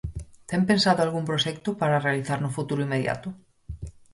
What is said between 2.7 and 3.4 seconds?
inmediato?